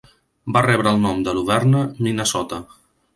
[0.55, 2.61] Va rebre el nom de Luverne, Minnesota.